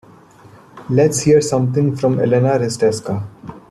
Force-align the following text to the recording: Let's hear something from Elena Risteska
Let's 0.89 1.19
hear 1.21 1.41
something 1.41 1.95
from 1.95 2.19
Elena 2.19 2.57
Risteska 2.57 3.23